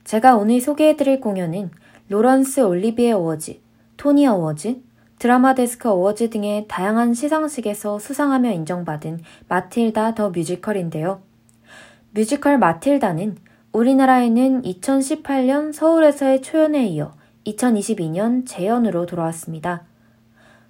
[0.04, 1.70] 제가 오늘 소개해드릴 공연은
[2.10, 3.60] 로런스 올리비에 어워즈,
[3.96, 4.82] 토니 어워즈,
[5.20, 11.22] 드라마 데스크 어워즈 등의 다양한 시상식에서 수상하며 인정받은 마틸다 the musical인데요.
[12.10, 13.38] 뮤지컬 마틸다는
[13.72, 17.14] 우리나라에는 2018년 서울에서의 초연에 이어
[17.46, 19.84] 2022년 재연으로 돌아왔습니다.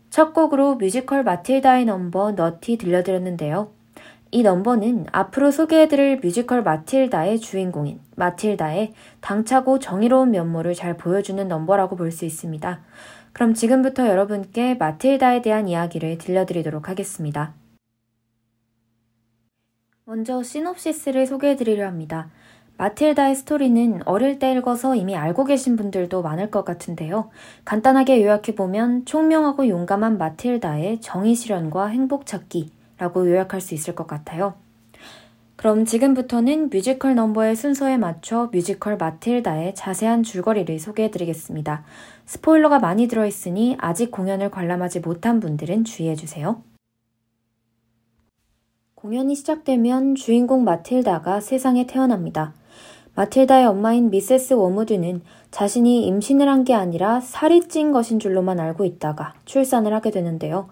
[0.09, 3.76] 첫 곡으로 뮤지컬 마틸다의 넘버 Naughty 들려드렸는데요.
[4.31, 12.11] 이 넘버는 앞으로 소개해드릴 뮤지컬 마틸다의 주인공인 마틸다의 당차고 정의로운 면모를 잘 보여주는 넘버라고 볼
[12.11, 12.81] 수 있습니다.
[13.33, 17.53] 그럼 지금부터 여러분께 마틸다에 대한 이야기를 들려드리도록 하겠습니다.
[20.05, 22.29] 먼저 시놉시스를 소개해드리려 합니다.
[22.77, 27.29] 마틸다의 스토리는 어릴 때 읽어서 이미 알고 계신 분들도 많을 것 같은데요.
[27.65, 34.55] 간단하게 요약해보면 총명하고 용감한 마틸다의 정의 실현과 행복 찾기, 라고 요약할 수 있을 것 같아요.
[35.55, 41.83] 그럼 지금부터는 뮤지컬 넘버의 순서에 맞춰 뮤지컬 마틸다의 자세한 줄거리를 소개해 드리겠습니다.
[42.25, 46.61] 스포일러가 많이 들어있으니 아직 공연을 관람하지 못한 분들은 주의해 주세요.
[48.93, 52.53] 공연이 시작되면 주인공 마틸다가 세상에 태어납니다.
[53.15, 59.33] 마틸다의 엄마인 미세스 워무드는 자신이 임신을 한 게 아니라 살이 찐 것인 줄로만 알고 있다가
[59.45, 60.67] 출산을 하게 되는데요.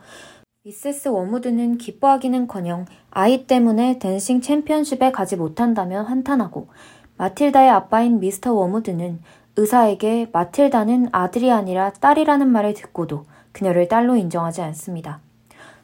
[0.67, 6.69] 미세스 워무드는 기뻐하기는커녕 아이 때문에 dancing 챔피언십에 가지 못한다며 한탄하고
[7.17, 9.19] 마틸다의 아빠인 미스터 워무드는
[9.57, 15.19] 의사에게 마틸다는 아들이 아니라 딸이라는 말을 듣고도 그녀를 딸로 인정하지 않습니다.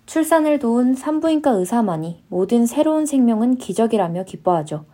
[0.07, 4.85] 출산을 도운 산부인과 의사만이 모든 새로운 생명은 기적이라며 기뻐하죠.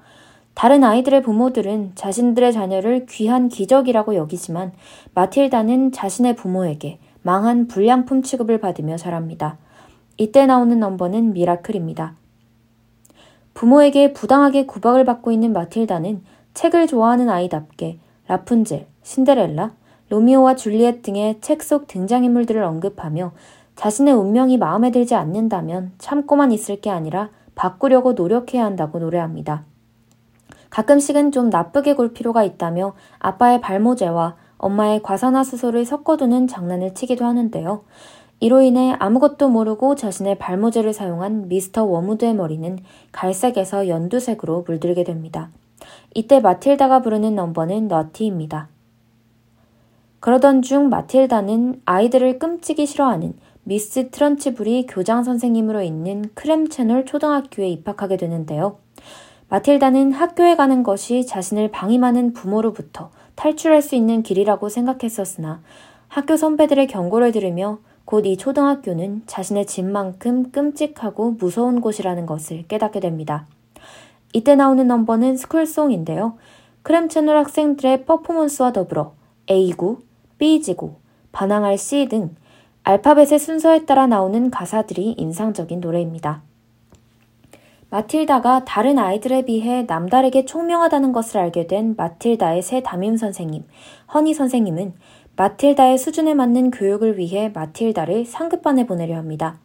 [0.54, 4.74] 다른 아이들의 부모들은 자신들의 자녀를 귀한 기적이라고 여기지만
[5.14, 9.58] 마틸다는 자신의 부모에게 망한 불량품 취급을 받으며 자랍니다.
[10.18, 12.16] 이때 나오는 넘버는 미라클입니다.
[13.54, 16.24] 부모에게 부당하게 구박을 받고 있는 마틸다는
[16.54, 19.72] 책을 좋아하는 아이답게 라푼젤, 신데렐라,
[20.10, 23.32] 로미오와 줄리엣 등의 책 속 등장인물들을 언급하며
[23.76, 29.66] 자신의 운명이 마음에 들지 않는다면 참고만 있을 게 아니라 바꾸려고 노력해야 한다고 노래합니다.
[30.70, 37.84] 가끔씩은 좀 나쁘게 굴 필요가 있다며 아빠의 발모제와 엄마의 과산화수소를 섞어두는 장난을 치기도 하는데요.
[38.40, 42.78] 이로 인해 아무것도 모르고 자신의 발모제를 사용한 미스터 워무드의 머리는
[43.12, 45.50] 갈색에서 연두색으로 물들게 됩니다.
[46.14, 48.70] 이때 마틸다가 부르는 넘버는 Naughty입니다.
[50.20, 58.18] 그러던 중 마틸다는 아이들을 끔찍이 싫어하는 미스 트런치불이 교장 선생님으로 있는 크렘 채널 초등학교에 입학하게
[58.18, 58.78] 되는데요.
[59.50, 65.62] 마틸다는 학교에 가는 것이 자신을 방임하는 부모로부터 탈출할 수 있는 길이라고 생각했었으나
[66.08, 73.46] 학교 선배들의 경고를 들으며 곧 이 초등학교는 자신의 집만큼 끔찍하고 무서운 곳이라는 것을 깨닫게 됩니다.
[74.32, 76.38] 이때 나오는 넘버는 스쿨송인데요.
[76.84, 79.12] 크렘 채널 학생들의 퍼포먼스와 더불어
[79.50, 80.00] A구,
[80.38, 80.94] B지구,
[81.34, 82.34] 반항할 C 등
[82.84, 86.44] 알파벳의 순서에 따라 나오는 가사들이 인상적인 노래입니다.
[87.90, 93.66] 마틸다가 다른 아이들에 비해 남다르게 총명하다는 것을 알게 된 마틸다의 새 담임 선생님,
[94.14, 94.94] 허니 선생님은
[95.38, 99.60] 마틸다의 수준에 맞는 교육을 위해 마틸다를 상급반에 보내려 합니다.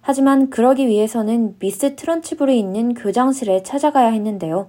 [0.00, 4.68] 하지만 그러기 위해서는 미스 트런치불이 있는 교장실에 찾아가야 했는데요.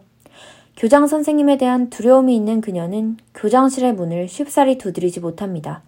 [0.77, 5.81] 교장 선생님에 대한 두려움이 있는 그녀는 교장실의 문을 쉽사리 두드리지 못합니다.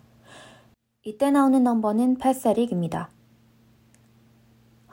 [1.04, 3.08] 이때 나오는 넘버는 8사릭입니다.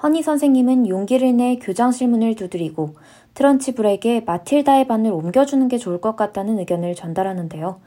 [0.03, 2.97] 허니 선생님은 용기를 내 교장실 문을 두드리고
[3.33, 7.81] 트런치불에게 마틸다의 반을 옮겨주는 게 좋을 것 같다는 의견을 전달하는데요.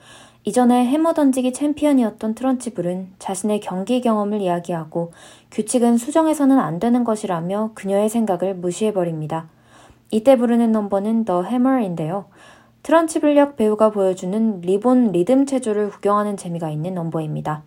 [0.48, 5.12] 이전에 해머 던지기 챔피언이었던 트런치불은 자신의 경기 경험을 이야기하고
[5.52, 9.50] 규칙은 수정해서는 안 되는 것이라며 그녀의 생각을 무시해버립니다.
[10.10, 12.28] 이때 부르는 넘버는 The Hammer인데요.
[12.84, 17.64] 트런치불역 배우가 보여주는 리본 리듬 체조를 구경하는 재미가 있는 넘버입니다.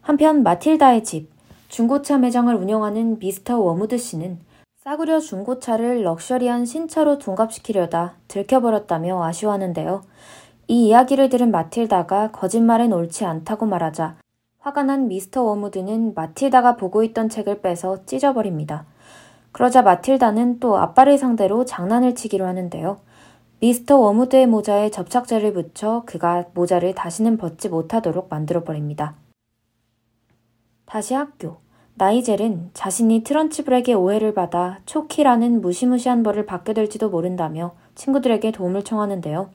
[0.00, 1.30] 한편 마틸다의 집,
[1.68, 4.40] 중고차 매장을 운영하는 미스터 워무드 씨는
[4.78, 10.02] 싸구려 중고차를 럭셔리한 신차로 둔갑시키려다 들켜버렸다며 아쉬워하는데요.
[10.68, 14.16] 이 이야기를 들은 마틸다가 거짓말은 옳지 않다고 말하자
[14.58, 18.84] 화가 난 미스터 워무드는 마틸다가 보고 있던 책을 빼서 찢어버립니다.
[19.52, 22.98] 그러자 마틸다는 또 아빠를 상대로 장난을 치기로 하는데요.
[23.60, 29.14] 미스터 워무드의 모자에 접착제를 붙여 그가 모자를 다시는 벗지 못하도록 만들어버립니다.
[30.84, 31.58] 다시 학교.
[31.94, 39.48] 나이젤은 자신이 트런치블에게 오해를 받아 초키라는 무시무시한 벌을 받게 될지도 모른다며 친구들에게 도움을 청하는데요.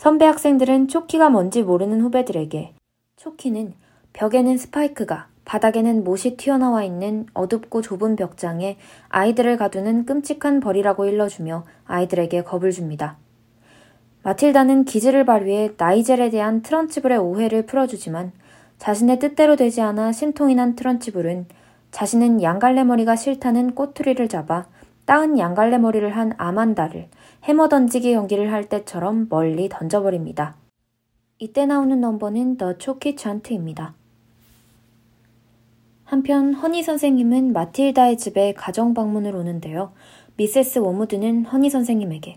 [0.00, 2.72] 선배 학생들은 초키가 뭔지 모르는 후배들에게
[3.16, 3.74] 초키는
[4.14, 8.78] 벽에는 스파이크가 바닥에는 못이 튀어나와 있는 어둡고 좁은 벽장에
[9.10, 13.18] 아이들을 가두는 끔찍한 벌이라고 일러주며 아이들에게 겁을 줍니다.
[14.22, 18.32] 마틸다는 기지를 발휘해 나이젤에 대한 트런치블의 오해를 풀어주지만
[18.78, 21.44] 자신의 뜻대로 되지 않아 심통이 난 트런치불은
[21.90, 24.64] 자신은 양갈래 머리가 싫다는 꼬투리를 잡아
[25.04, 27.08] 땋은 양갈래 머리를 한 아만다를
[27.42, 30.56] 해머 던지기 경기를 할 때처럼 멀리 던져버립니다.
[31.38, 33.94] 이때 나오는 넘버는 The Chokey Chant입니다.
[36.04, 39.92] 한편 허니 선생님은 마틸다의 집에 가정 방문을 오는데요.
[40.36, 42.36] 미세스 워무드는 허니 선생님에게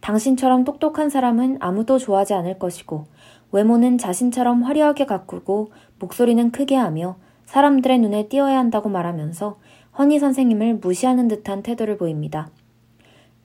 [0.00, 3.06] 당신처럼 똑똑한 사람은 아무도 좋아하지 않을 것이고
[3.50, 7.16] 외모는 자신처럼 화려하게 가꾸고 목소리는 크게 하며
[7.46, 9.58] 사람들의 눈에 띄어야 한다고 말하면서
[9.98, 12.50] 허니 선생님을 무시하는 듯한 태도를 보입니다.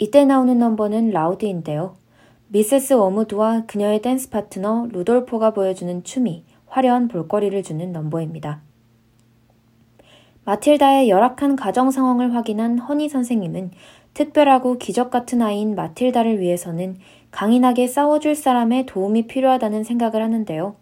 [0.02, 1.98] 이때 나오는 넘버는 Loud인데요.
[2.48, 8.62] 미세스 워무드와 그녀의 댄스 파트너 루돌포가 보여주는 춤이 화려한 볼거리를 주는 넘버입니다.
[10.46, 13.72] 마틸다의 열악한 가정 상황을 확인한 허니 선생님은
[14.14, 16.98] 특별하고 기적 같은 아이인 마틸다를 위해서는
[17.32, 20.78] 강인하게 싸워줄 사람의 도움이 필요하다는 생각을 하는데요.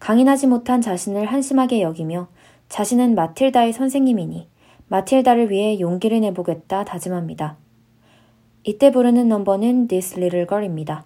[0.00, 2.28] 강인하지 못한 자신을 한심하게 여기며
[2.68, 4.48] 자신은 마틸다의 선생님이니
[4.88, 7.63] 마틸다를 위해 용기를 내보겠다 다짐합니다.
[8.66, 11.04] 이때 부르는 넘버는 This Little Girl입니다.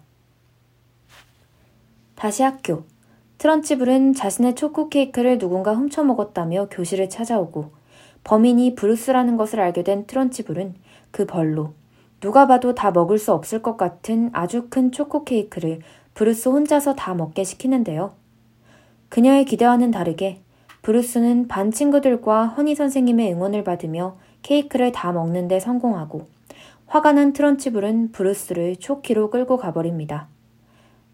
[2.15, 2.85] 다시 학교.
[3.39, 7.73] 트런치블은 자신의 초코 케이크를 누군가 훔쳐 먹었다며 교실을 찾아오고
[8.23, 10.75] 범인이 브루스라는 것을 알게 된 트런치블은
[11.11, 11.73] 그 벌로
[12.21, 15.81] 누가 봐도 다 먹을 수 없을 것 같은 아주 큰 초코 케이크를
[16.15, 18.13] 브루스 혼자서 다 먹게 시키는데요.
[19.09, 20.43] 그녀의 기대와는 다르게
[20.83, 26.38] 브루스는 반 친구들과 허니 선생님의 응원을 받으며 케이크를 다 먹는데 성공하고
[26.89, 30.29] 화가 난 트런치불은 브루스를 Chokey로 끌고 가버립니다.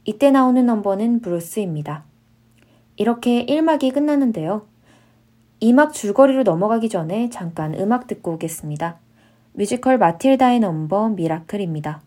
[0.05, 2.05] 이때 나오는 넘버는 브루스입니다.
[2.97, 4.67] 이렇게 1막이 끝나는데요.
[5.61, 8.99] 2막 줄거리로 넘어가기 전에 잠깐 음악 듣고 오겠습니다.
[9.53, 12.03] 뮤지컬 마틸다의 넘버 미라클입니다.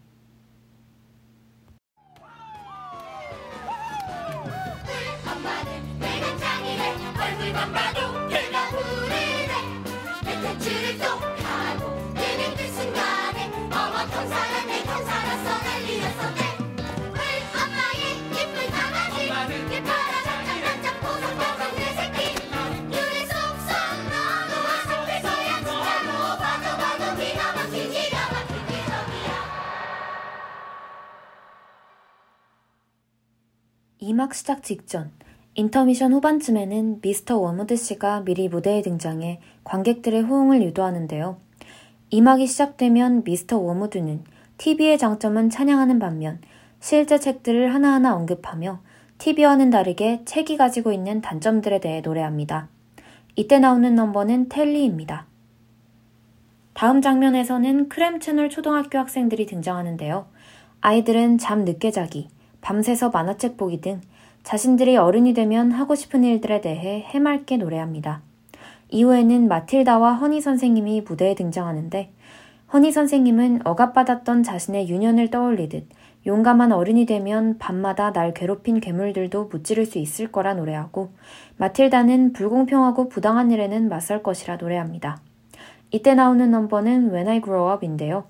[34.00, 35.10] 이막 시작 직전
[35.56, 41.38] 인터미션 후반쯤에는 미스터 워무드 씨가 미리 무대에 등장해 관객들의 호응을 유도하는데요.
[42.12, 44.24] 이막이 시작되면 미스터 워무드는
[44.60, 46.40] TV의 장점은 찬양하는 반면
[46.80, 48.82] 실제 책들을 하나하나 언급하며
[49.18, 52.70] TV와는 다르게 책이 가지고 있는 단점들에 대해 노래합니다.
[53.36, 55.26] 이때 나오는 넘버는 Telly입니다.
[56.76, 60.28] 다음 장면에서는 크렘 채널 초등학교 학생들이 등장하는데요.
[60.82, 62.30] 아이들은 잠 늦게 자기,
[62.68, 64.02] 밤새서 만화책 보기 등
[64.44, 68.22] 자신들이 어른이 되면 하고 싶은 일들에 대해 해맑게 노래합니다.
[68.90, 72.12] 이후에는 마틸다와 허니 선생님이 무대에 등장하는데
[72.74, 75.88] 허니 선생님은 억압받았던 자신의 유년을 떠올리듯
[76.26, 81.12] 용감한 어른이 되면 밤마다 날 괴롭힌 괴물들도 무찌를 수 있을 거라 노래하고
[81.56, 85.22] 마틸다는 불공평하고 부당한 일에는 맞설 것이라 노래합니다.
[85.92, 88.26] 이때 나오는 넘버는 When I Grow Up인데요.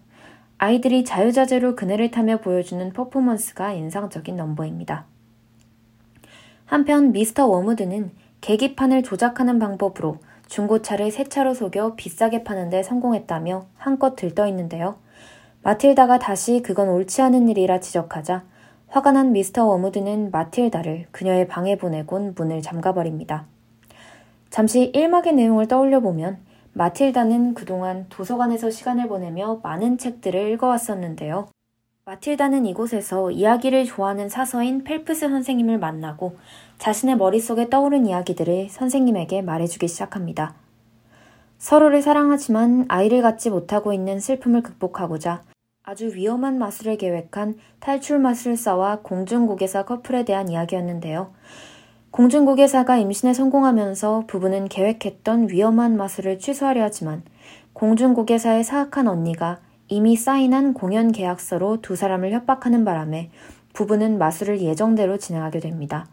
[0.60, 5.06] 아이들이 자유자재로 그네를 타며 보여주는 퍼포먼스가 인상적인 넘버입니다.
[6.66, 8.12] 한편 미스터 워무드는
[8.42, 14.96] 계기판을 조작하는 방법으로 중고차를 새 차로 속여 비싸게 파는데 성공했다며 한껏 들떠 있는데요.
[15.62, 18.44] 마틸다가 다시 그건 옳지 않은 일이라 지적하자
[18.88, 23.46] 화가 난 미스터 워무드는 마틸다를 그녀의 방에 보내곤 문을 잠가버립니다.
[24.50, 26.38] 잠시 1막의 내용을 떠올려 보면
[26.78, 31.48] 마틸다는 그동안 도서관에서 시간을 보내며 많은 책들을 읽어왔었는데요.
[32.06, 36.38] 마틸다는 이곳에서 이야기를 좋아하는 사서인 펠프스 선생님을 만나고
[36.78, 40.54] 자신의 머릿속에 떠오른 이야기들을 선생님에게 말해주기 시작합니다.
[41.58, 45.42] 서로를 사랑하지만 아이를 갖지 못하고 있는 슬픔을 극복하고자
[45.82, 51.34] 아주 위험한 마술을 계획한 탈출 마술사와 공중고개사 커플에 대한 이야기였는데요.
[52.12, 57.22] 공중고개사가 임신에 성공하면서 부부는 계획했던 위험한 마술을 취소하려 하지만
[57.74, 63.30] 공중고개사의 사악한 언니가 이미 사인한 공연 계약서로 두 사람을 협박하는 바람에
[63.74, 66.08] 부부는 마술을 예정대로 진행하게 됩니다.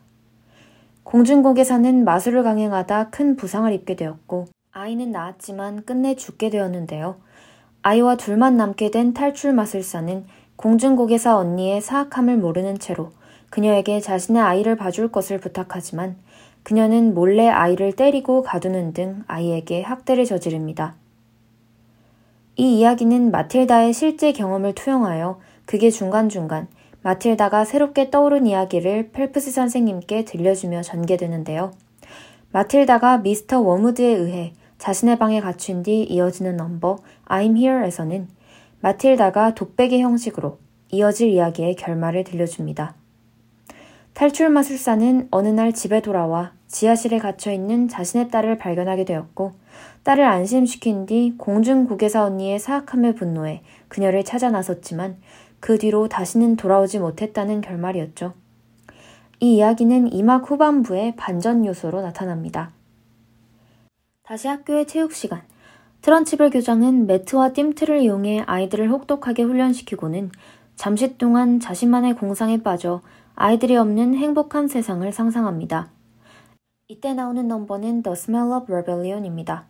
[1.04, 7.16] 공중고개사는 마술을 강행하다 큰 부상을 입게 되었고 아이는 낳았지만 끝내 죽게 되었는데요.
[7.82, 13.12] 아이와 둘만 남게 된 탈출 마술사는 공중고개사 언니의 사악함을 모르는 채로
[13.54, 16.16] 그녀에게 자신의 아이를 봐줄 것을 부탁하지만
[16.64, 20.96] 그녀는 몰래 아이를 때리고 가두는 등 아이에게 학대를 저지릅니다.
[22.56, 26.66] 이 이야기는 마틸다의 실제 경험을 투영하여 극 중간중간
[27.02, 31.70] 마틸다가 새롭게 떠오른 이야기를 펠프스 선생님께 들려주며 전개되는데요.
[32.50, 38.26] 마틸다가 미스터 워무드에 의해 자신의 방에 갇힌 뒤 이어지는 넘버 I'm Here에서는
[38.80, 40.58] 마틸다가 독백의 형식으로
[40.90, 42.96] 이어질 이야기의 결말을 들려줍니다.
[44.14, 49.54] 탈출 마술사는 어느 날 집에 돌아와 지하실에 갇혀 있는 자신의 딸을 발견하게 되었고
[50.04, 55.16] 딸을 안심시킨 뒤 공중국에사 언니의 사악함에 분노해 그녀를 찾아 나섰지만
[55.58, 58.34] 그 뒤로 다시는 돌아오지 못했다는 결말이었죠.
[59.40, 62.70] 이 이야기는 이막 후반부의 반전 요소로 나타납니다.
[64.22, 65.42] 다시 학교의 체육 시간.
[66.02, 70.30] 트런치블 교장은 매트와 띰틀을 이용해 아이들을 혹독하게 훈련시키고는
[70.76, 73.00] 잠시 동안 자신만의 공상에 빠져
[73.36, 75.90] 아이들이 없는 행복한 세상을 상상합니다.
[76.86, 79.66] 이때 나오는 넘버는 The Smell of Rebellion입니다.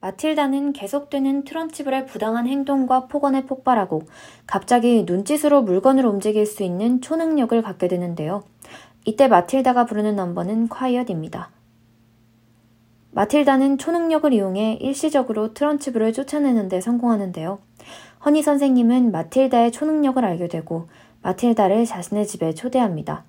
[0.00, 4.02] 마틸다는 계속되는 트런치블의 부당한 행동과 폭언에 폭발하고
[4.46, 8.42] 갑자기 눈짓으로 물건을 움직일 수 있는 초능력을 갖게 되는데요.
[9.04, 11.50] 이때 마틸다가 부르는 넘버는 콰이엇입니다.
[13.10, 17.58] 마틸다는 초능력을 이용해 일시적으로 트런치브를 쫓아내는 데 성공하는데요.
[18.24, 20.88] 허니 선생님은 마틸다의 초능력을 알게 되고
[21.22, 23.24] 마틸다를 자신의 집에 초대합니다.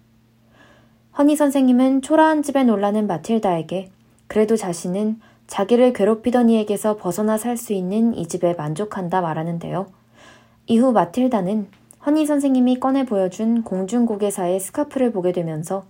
[1.17, 3.89] 허니 선생님은 초라한 집에 놀라는 마틸다에게
[4.27, 9.87] 그래도 자신은 자기를 괴롭히던 이에게서 벗어나 살 수 있는 이 집에 만족한다 말하는데요.
[10.65, 11.67] 이후 마틸다는
[12.05, 15.85] 허니 선생님이 꺼내 보여준 공중고개사의 스카프를 보게 되면서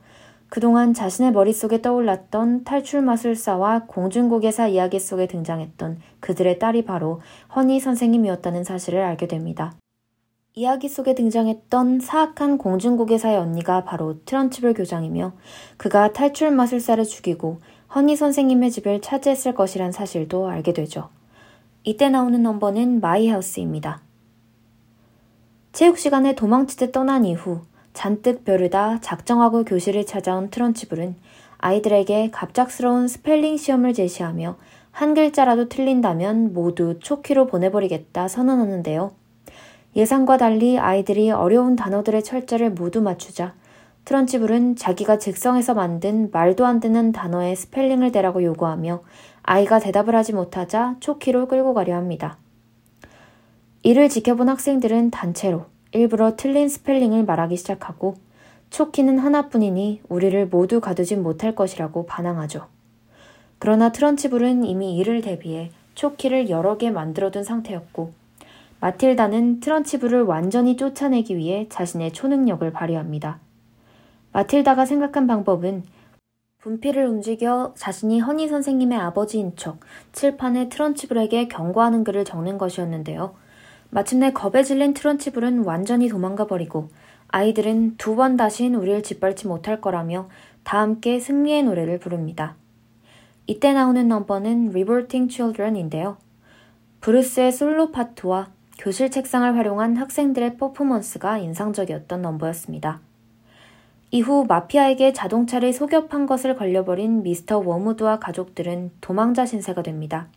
[0.49, 7.21] 그동안 자신의 머릿속에 떠올랐던 탈출 마술사와 공중고개사 이야기 속에 등장했던 그들의 딸이 바로
[7.55, 9.73] 허니 선생님이었다는 사실을 알게 됩니다.
[10.55, 15.33] 이야기 속에 등장했던 사악한 공중고개사의 언니가 바로 트런치블 교장이며
[15.77, 17.57] 그가 탈출 마술사를 죽이고
[17.95, 21.09] 허니 선생님의 집을 차지했을 것이란 사실도 알게 되죠.
[21.83, 24.01] 이때 나오는 넘버는 My House입니다.
[25.71, 27.61] 체육 시간에 도망치듯 떠난 이후
[27.93, 31.15] 잔뜩 벼르다 작정하고 교실을 찾아온 트런치블은
[31.57, 34.57] 아이들에게 갑작스러운 스펠링 시험을 제시하며
[34.91, 39.22] 한 글자라도 틀린다면 모두 초키로 보내버리겠다 선언하는데요.
[39.95, 43.53] 예상과 달리 아이들이 어려운 단어들의 철자를 모두 맞추자
[44.05, 49.01] 트런치블은 자기가 즉석에서 만든 말도 안 되는 단어의 스펠링을 대라고 요구하며
[49.43, 52.37] 아이가 대답을 하지 못하자 초키로 끌고 가려 합니다.
[53.83, 58.15] 이를 지켜본 학생들은 단체로 일부러 틀린 스펠링을 말하기 시작하고
[58.71, 62.65] 초키는 하나뿐이니 우리를 모두 가두진 못할 것이라고 반항하죠.
[63.59, 68.22] 그러나 트런치블은 이미 이를 대비해 초키를 여러 개 만들어둔 상태였고
[68.83, 73.39] 마틸다는 트런치블을 완전히 쫓아내기 위해 자신의 초능력을 발휘합니다.
[74.33, 75.83] 마틸다가 생각한 방법은
[76.57, 79.79] 분필을 움직여 자신이 허니 선생님의 아버지인 척
[80.11, 83.35] 칠판에 트런치블에게 경고하는 글을 적는 것이었는데요.
[83.89, 86.89] 마침내 겁에 질린 트런치블은 완전히 도망가 버리고
[87.29, 90.27] 아이들은 두 번 다신 우리를 짓밟지 못할 거라며
[90.65, 92.57] 다 함께 승리의 노래를 부릅니다.
[93.47, 96.17] 이때 나오는 넘버는 Revolting Children인데요.
[96.99, 98.51] 브루스의 솔로 파트와
[98.83, 102.99] 교실 책상을 활용한 학생들의 퍼포먼스가 인상적이었던 넘버였습니다.
[104.11, 110.27] 이후 마피아에게 자동차를 속여 판 것을 걸려버린 미스터 워무드와 가족들은 도망자 신세가 됩니다.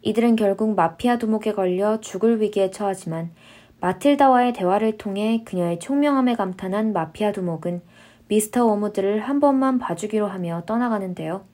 [0.00, 3.32] 이들은 결국 마피아 두목에 걸려 죽을 위기에 처하지만
[3.82, 7.82] 마틸다와의 대화를 통해 그녀의 총명함에 감탄한 마피아 두목은
[8.28, 11.44] 미스터 워무드를 한 번만 봐주기로 하며 떠나가는데요.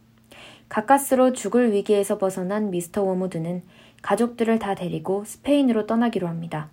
[0.68, 3.64] 가까스로 죽을 위기에서 벗어난 미스터 워무드는
[4.02, 6.68] 가족들을 다 데리고 스페인으로 떠나기로 합니다.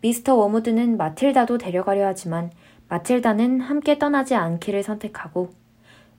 [0.00, 2.50] 미스터 워무드는 마틸다도 데려가려 하지만
[2.88, 5.50] 마틸다는 함께 떠나지 않기를 선택하고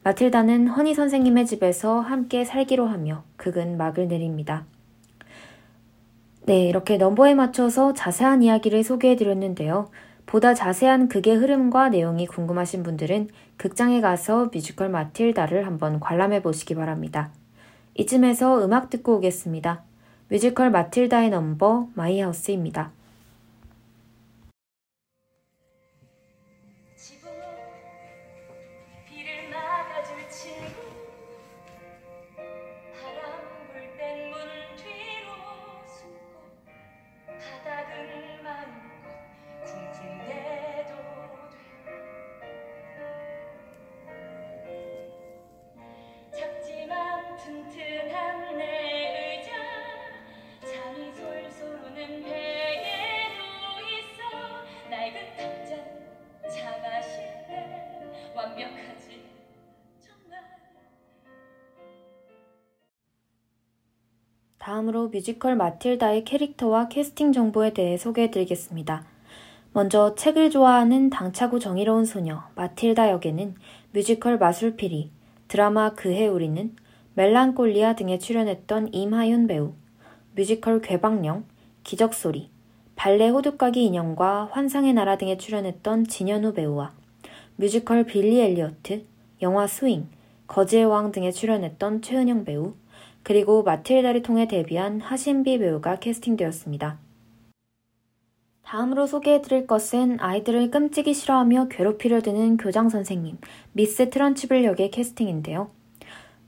[0.03, 4.65] 마틸다는 허니 선생님의 집에서 함께 살기로 하며 극은 막을 내립니다.
[6.45, 9.89] 네, 이렇게 넘버에 맞춰서 자세한 이야기를 소개해 드렸는데요.
[10.25, 17.31] 보다 자세한 극의 흐름과 내용이 궁금하신 분들은 극장에 가서 뮤지컬 마틸다를 한번 관람해 보시기 바랍니다.
[17.95, 19.83] 이쯤에서 음악 듣고 오겠습니다.
[20.29, 22.91] 뮤지컬 마틸다의 넘버 마이 하우스입니다.
[64.83, 69.05] 다음으로 뮤지컬 마틸다의 캐릭터와 캐스팅 정보에 대해 소개해 드리겠습니다.
[69.71, 73.55] 먼저 책을 좋아하는 당차고 정의로운 소녀 마틸다 역에는
[73.91, 75.09] 뮤지컬 마술피리,
[75.47, 76.75] 드라마 그해 우리는,
[77.15, 79.73] 멜랑콜리아 등에 출연했던 임하윤 배우,
[80.35, 81.45] 뮤지컬 괴방령,
[81.83, 82.49] 기적소리,
[82.95, 86.91] 발레 호두까기 인형과 환상의 나라 등에 출연했던 진연우 배우와
[87.55, 89.05] 뮤지컬 빌리 엘리어트,
[89.41, 90.07] 영화 스윙,
[90.47, 92.73] 거지의 왕 등에 출연했던 최은영 배우,
[93.23, 96.99] 그리고 마틸다를 통해 데뷔한 하신비 배우가 캐스팅되었습니다.
[98.63, 103.37] 다음으로 소개해드릴 것은 아이들을 끔찍이 싫어하며 괴롭히려 드는 교장 선생님,
[103.71, 105.69] 미스 트런치블 역의 캐스팅인데요.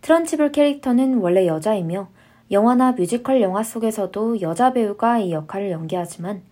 [0.01, 2.09] 트런치블 캐릭터는 원래 여자이며
[2.51, 6.43] 영화나 뮤지컬 영화 속에서도 여자 배우가 이 역할을 연기하지만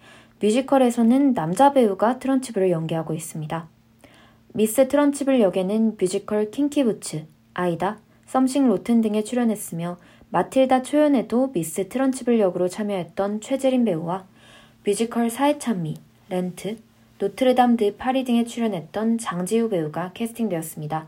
[0.41, 3.67] 뮤지컬에서는 남자 배우가 트런치블을 연기하고 있습니다.
[4.53, 9.97] 미스 트런치블 역에는 뮤지컬 킹키부츠, 아이다, 썸싱 로튼 등에 출연했으며
[10.33, 14.25] 마틸다 초연에도 미스 트런치블 역으로 참여했던 최재림 배우와
[14.83, 15.93] 뮤지컬 사의 찬미,
[16.27, 16.79] 렌트,
[17.19, 21.07] 노트르담 드 파리 등에 출연했던 장지후 배우가 캐스팅되었습니다.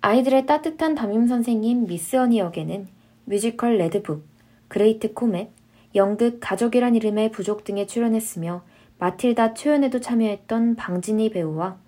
[0.00, 2.88] 아이들의 따뜻한 담임 선생님 미스 허니 역에는
[3.26, 4.26] 뮤지컬 레드북,
[4.66, 5.50] 그레이트 코멧,
[5.94, 8.64] 연극 가족이란 이름의 부족 등에 출연했으며
[8.98, 11.78] 마틸다 초연에도 참여했던 방진희 배우와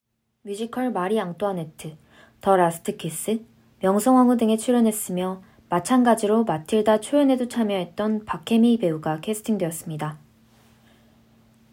[0.44, 1.96] 뮤지컬 마리 앙뚜아네트,
[2.40, 3.40] 더 라스트 키스,
[3.80, 10.16] 명성황후 등에 출연했으며 마찬가지로 마틸다 초연에도 참여했던 박혜미 배우가 캐스팅되었습니다.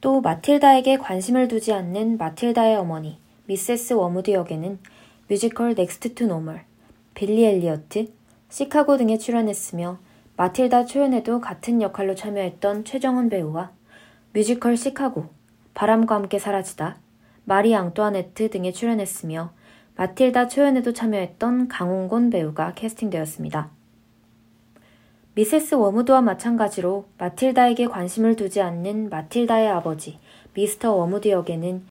[0.01, 4.79] 또 마틸다에게 관심을 두지 않는 마틸다의 어머니 미세스 워무드 역에는
[5.27, 6.65] 뮤지컬 넥스트 투 노멀,
[7.13, 8.11] 빌리 엘리어트,
[8.49, 9.99] 시카고 등에 출연했으며
[10.37, 13.71] 마틸다 초연에도 같은 역할로 참여했던 최정원 배우와
[14.33, 15.27] 뮤지컬 시카고,
[15.75, 16.97] 바람과 함께 사라지다,
[17.45, 19.51] 마리 앙뚜아네트 등에 출연했으며
[19.95, 23.82] 마틸다 초연에도 참여했던 강웅곤 배우가 캐스팅되었습니다.
[25.35, 30.19] 미세스 워무드와 마찬가지로 마틸다에게 관심을 두지 않는 마틸다의 아버지
[30.53, 31.87] 미스터 워무드 역에는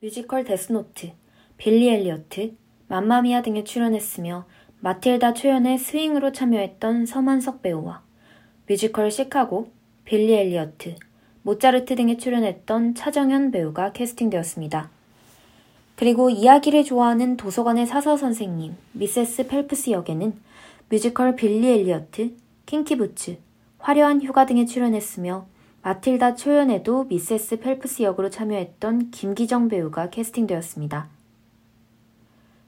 [0.00, 1.10] 뮤지컬 데스노트,
[1.58, 2.54] 빌리 엘리어트,
[2.88, 4.46] 맘마미아 등에 출연했으며
[4.80, 8.02] 마틸다 초연의 스윙으로 참여했던 서만석 배우와
[8.66, 9.70] 뮤지컬 시카고,
[10.06, 10.94] 빌리 엘리어트,
[11.42, 14.88] 모차르트 등에 출연했던 차정현 배우가 캐스팅되었습니다.
[15.96, 20.32] 그리고 이야기를 좋아하는 도서관의 사서 선생님 미세스 펠프스 역에는
[20.88, 22.34] 뮤지컬 빌리 엘리어트,
[22.66, 23.38] 킹키부츠,
[23.78, 25.46] 화려한 휴가 등에 출연했으며
[25.82, 31.08] 마틸다 초연에도 미세스 펠프스 역으로 참여했던 김기정 배우가 캐스팅되었습니다.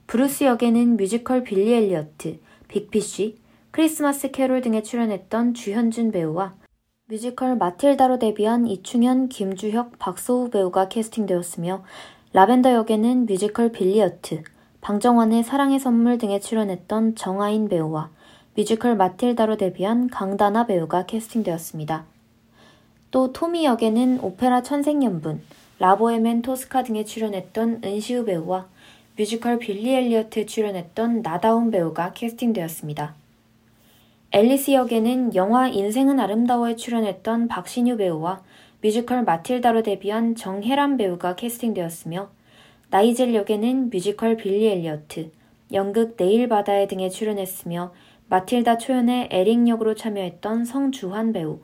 [0.07, 3.35] 브루스 역에는 뮤지컬 빌리 엘리어트, 빅피쉬,
[3.71, 6.55] 크리스마스 캐롤 등에 출연했던 주현준 배우와
[7.07, 11.83] 뮤지컬 마틸다로 데뷔한 이충현, 김주혁, 박소우 배우가 캐스팅되었으며
[12.31, 14.43] 라벤더 역에는 뮤지컬 빌리 엘리어트,
[14.79, 18.11] 방정환의 사랑의 선물 등에 출연했던 정아인 배우와
[18.59, 22.03] 뮤지컬 마틸다로 데뷔한 강다나 배우가 캐스팅되었습니다.
[23.09, 25.41] 또 토미 역에는 오페라 천생연분,
[25.79, 28.67] 라보엠 토스카 등에 출연했던 은시우 배우와
[29.15, 33.15] 뮤지컬 빌리 엘리어트에 출연했던 나다운 배우가 캐스팅되었습니다.
[34.31, 38.41] 앨리스 역에는 영화 인생은 아름다워에 출연했던 박신유 배우와
[38.81, 42.29] 뮤지컬 마틸다로 데뷔한 정혜란 배우가 캐스팅되었으며
[42.89, 45.31] 나이젤 역에는 뮤지컬 빌리 엘리어트,
[45.71, 47.93] 연극 내일 바다에 등에 출연했으며
[48.29, 51.61] 마틸다 초연의 에릭 역으로 참여했던 성주환 배우,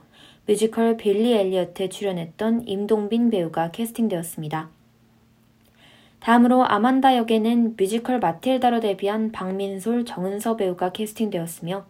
[0.47, 4.69] 뮤지컬 빌리 엘리어트에 출연했던 임동빈 배우가 캐스팅되었습니다.
[6.19, 11.85] 다음으로 아만다 역에는 뮤지컬 마틸다로 데뷔한 박민솔, 정은서 배우가 캐스팅되었으며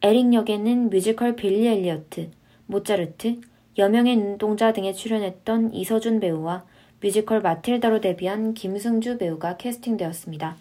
[0.00, 2.30] 에릭 역에는 뮤지컬 빌리 엘리어트,
[2.64, 3.42] 모차르트,
[3.76, 6.64] 여명의 눈동자 등에 출연했던 이서준 배우와
[7.02, 10.56] 뮤지컬 마틸다로 데뷔한 김승주 배우가 캐스팅되었습니다.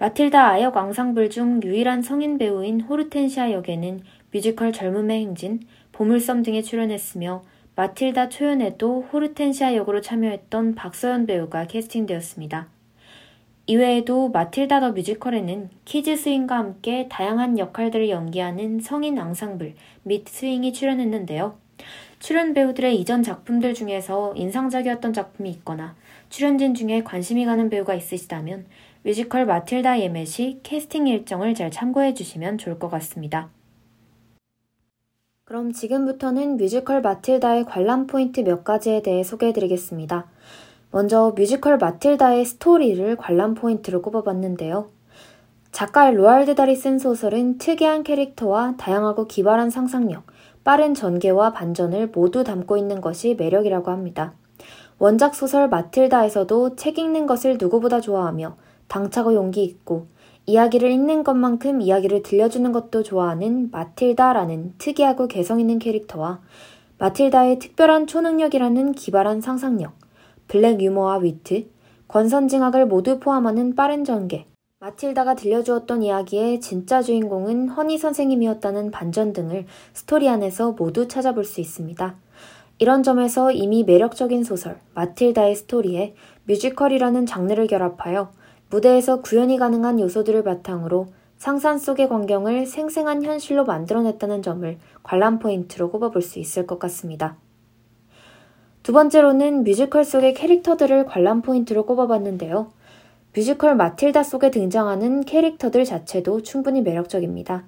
[0.00, 5.58] 마틸다 아역 앙상블 중 유일한 성인 배우인 호르텐시아 역에는 뮤지컬 젊음의 행진,
[5.90, 7.42] 보물섬 등에 출연했으며
[7.74, 12.68] 마틸다 초연에도 호르텐시아 역으로 참여했던 박서연 배우가 캐스팅되었습니다.
[13.66, 21.58] 이외에도 마틸다 더 뮤지컬에는 키즈 스윙과 함께 다양한 역할들을 연기하는 성인 앙상블 및 스윙이 출연했는데요.
[22.20, 25.96] 출연 배우들의 이전 작품들 중에서 인상적이었던 작품이 있거나
[26.30, 28.66] 출연진 중에 관심이 가는 배우가 있으시다면
[29.02, 33.50] 뮤지컬 마틸다 예매 시 캐스팅 일정을 잘 참고해 주시면 좋을 것 같습니다.
[35.44, 40.26] 그럼 지금부터는 뮤지컬 마틸다의 관람 포인트 몇 가지에 대해 소개해 드리겠습니다.
[40.90, 44.88] 먼저 뮤지컬 마틸다의 스토리를 관람 포인트로 꼽아봤는데요.
[45.70, 50.24] 작가 로알드 달이 쓴 소설은 특이한 캐릭터와 다양하고 기발한 상상력,
[50.64, 54.34] 빠른 전개와 반전을 모두 담고 있는 것이 매력이라고 합니다.
[54.98, 58.56] 원작 소설 마틸다에서도 책 읽는 것을 누구보다 좋아하며
[58.88, 60.06] 당차고 용기 있고
[60.46, 66.40] 이야기를 읽는 것만큼 이야기를 들려주는 것도 좋아하는 마틸다라는 특이하고 개성 있는 캐릭터와
[66.98, 69.92] 마틸다의 특별한 초능력이라는 기발한 상상력,
[70.48, 71.68] 블랙 유머와 위트,
[72.08, 74.46] 권선징악을 모두 포함하는 빠른 전개,
[74.80, 82.16] 마틸다가 들려주었던 이야기의 진짜 주인공은 허니 선생님이었다는 반전 등을 스토리 안에서 모두 찾아볼 수 있습니다.
[82.78, 88.30] 이런 점에서 이미 매력적인 소설 마틸다의 스토리에 뮤지컬이라는 장르를 결합하여
[88.70, 91.06] 무대에서 구현이 가능한 요소들을 바탕으로
[91.38, 97.36] 상상 속의 광경을 생생한 현실로 만들어냈다는 점을 관람 포인트로 꼽아볼 수 있을 것 같습니다.
[98.82, 102.72] 두 번째로는 뮤지컬 속의 캐릭터들을 관람 포인트로 꼽아봤는데요.
[103.34, 107.64] 뮤지컬 마틸다 속에 등장하는 캐릭터들 자체도 충분히 매력적입니다.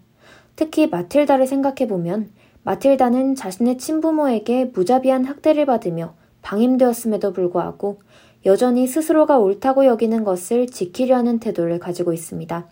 [0.56, 2.30] 특히 마틸다를 생각해보면
[2.64, 7.98] 마틸다는 자신의 친부모에게 무자비한 학대를 받으며 방임되었음에도 불구하고
[8.46, 12.68] 여전히 스스로가 옳다고 여기는 것을 지키려는 태도를 가지고 있습니다.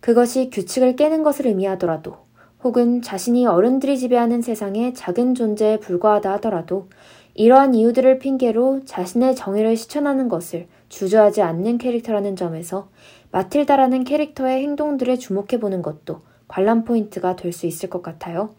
[0.00, 2.16] 그것이 규칙을 깨는 것을 의미하더라도
[2.62, 6.88] 혹은 자신이 어른들이 지배하는 세상의 작은 존재에 불과하다 하더라도
[7.34, 12.88] 이러한 이유들을 핑계로 자신의 정의를 실천하는 것을 주저하지 않는 캐릭터라는 점에서
[13.32, 18.50] 마틸다라는 캐릭터의 행동들에 주목해보는 것도 관람 포인트가 될 수 있을 것 같아요.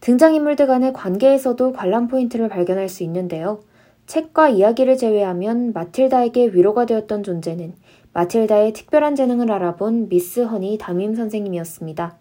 [0.00, 3.60] 등장인물들 간의 관계에서도 관람 포인트를 발견할 수 있는데요.
[4.06, 7.74] 책과 이야기를 제외하면 마틸다에게 위로가 되었던 존재는
[8.12, 12.18] 마틸다의 특별한 재능을 알아본 미스 허니 담임 선생님이었습니다.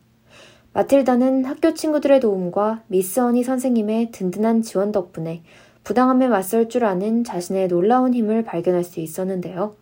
[0.74, 5.44] 마틸다는 학교 친구들의 도움과 미스 허니 선생님의 든든한 지원 덕분에
[5.84, 9.76] 부당함에 맞설 줄 아는 자신의 놀라운 힘을 발견할 수 있었는데요.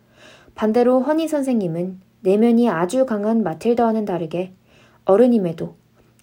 [0.54, 4.52] 반대로 허니 선생님은 내면이 아주 강한 마틸다와는 다르게
[5.04, 5.74] 어른임에도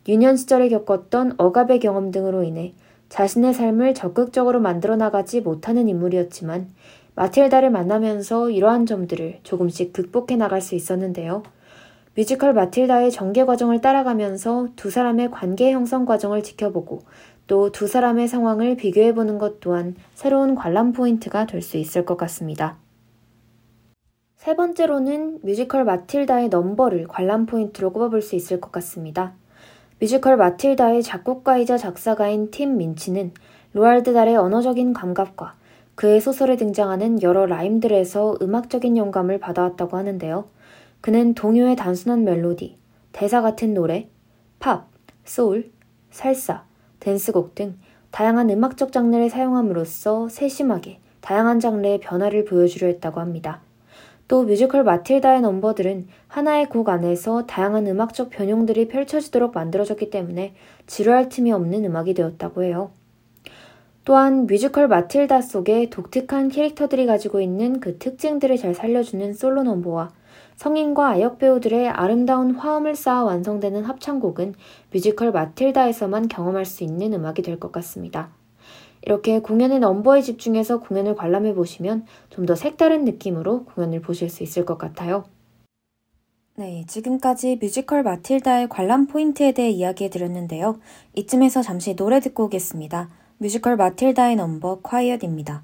[0.10, 2.74] 유년 시절에 겪었던 억압의 경험 등으로 인해
[3.10, 6.70] 자신의 삶을 적극적으로 만들어 나가지 못하는 인물이었지만
[7.16, 11.44] 마틸다를 만나면서 이러한 점들을 조금씩 극복해 나갈 수 있었는데요.
[12.16, 17.02] 뮤지컬 마틸다의 전개 과정을 따라가면서 두 사람의 관계 형성 과정을 지켜보고
[17.48, 22.18] 또 두 사람의 상황을 비교해 보는 것 또한 새로운 관람 포인트가 될 수 있을 것
[22.18, 22.78] 같습니다.
[24.36, 29.34] 세 번째로는 뮤지컬 마틸다의 넘버를 관람 포인트로 꼽아볼 수 있을 것 같습니다.
[30.00, 33.32] 뮤지컬 마틸다의 작곡가이자 작사가인 팀 민친은
[33.74, 35.56] 로알드 달의 언어적인 감각과
[35.96, 40.46] 그의 소설에 등장하는 여러 라임들에서 음악적인 영감을 받아왔다고 하는데요.
[41.02, 42.78] 그는 동요의 단순한 멜로디,
[43.12, 44.08] 대사 같은 노래,
[44.60, 44.88] 팝,
[45.26, 45.72] 소울,
[46.12, 46.64] 살사,
[47.00, 47.80] 댄스곡 등
[48.12, 53.62] 다양한 음악적 장르를 사용함으로써 세심하게 다양한 장르의 변화를 보여주려 했다고 합니다.
[54.28, 60.54] 또 뮤지컬 마틸다의 넘버들은 하나의 곡 안에서 다양한 음악적 변형들이 펼쳐지도록 만들어졌기 때문에
[60.86, 62.92] 지루할 틈이 없는 음악이 되었다고 해요.
[64.04, 70.12] 또한 뮤지컬 마틸다 속에 독특한 캐릭터들이 가지고 있는 그 특징들을 잘 살려주는 솔로 넘버와
[70.56, 74.56] 성인과 아역 배우들의 아름다운 화음을 쌓아 완성되는 합창곡은
[74.92, 78.30] 뮤지컬 마틸다에서만 경험할 수 있는 음악이 될 것 같습니다.
[79.02, 84.66] 이렇게 공연의 넘버에 집중해서 공연을 관람해 보시면 좀 더 색다른 느낌으로 공연을 보실 수 있을
[84.66, 85.26] 것 같아요.
[86.56, 90.80] 네, 지금까지 뮤지컬 마틸다의 관람 포인트에 대해 이야기해 드렸는데요.
[91.16, 93.10] 이쯤에서 잠시 노래 듣고 오겠습니다.
[93.38, 95.64] 뮤지컬 마틸다의 넘버 Quiet입니다.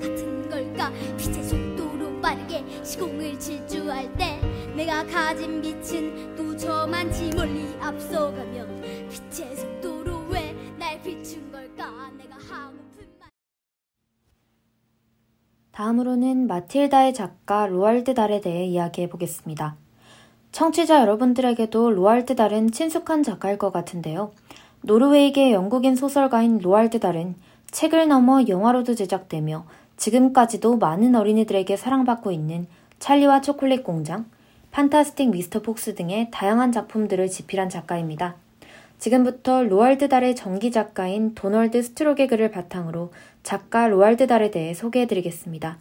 [0.00, 4.40] 같은 걸까 빛의 속도로 빠르게 시공을 질주할 때
[4.76, 13.06] 내가 가진 빛은 또 저만치 멀리 앞서가면 빛의 속도로 왜 날 비춘 걸까 내가 하고픈
[13.20, 13.28] 말
[15.70, 19.76] 다음으로는 마틸다의 작가 로알드 달에 대해 이야기해 보겠습니다.
[20.50, 24.32] 청취자 여러분들에게도 로알드 달은 친숙한 작가일 것 같은데요.
[24.82, 27.36] 노르웨이계 영국인 소설가인 로알드 달은
[27.70, 29.64] 책을 넘어 영화로도 제작되며
[30.02, 32.66] 지금까지도 많은 어린이들에게 사랑받고 있는
[32.98, 34.26] 찰리와 초콜릿 공장,
[34.72, 38.34] 판타스틱 미스터 폭스 등의 다양한 작품들을 집필한 작가입니다.
[38.98, 43.12] 지금부터 로알드 달의 전기 작가인 도널드 스트록의 글을 바탕으로
[43.44, 45.78] 작가 로알드 달에 대해 소개해드리겠습니다.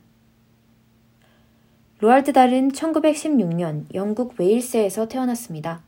[2.02, 5.82] 로알드 달은 1916년 영국 웨일스에서 태어났습니다.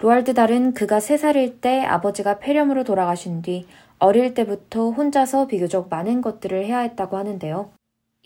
[0.00, 3.64] 로알드 달은 그가 3살일 때 아버지가 폐렴으로 돌아가신 뒤
[3.98, 7.70] 어릴 때부터 혼자서 비교적 많은 것들을 해야 했다고 하는데요.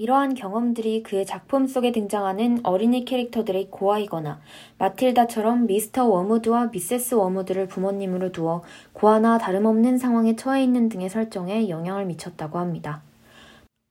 [0.01, 4.41] 이러한 경험들이 그의 작품 속에 등장하는 어린이 캐릭터들이 고아이거나
[4.79, 12.05] 마틸다처럼 미스터 워무드와 미세스 워무드를 부모님으로 두어 고아나 다름없는 상황에 처해 있는 등의 설정에 영향을
[12.07, 13.03] 미쳤다고 합니다.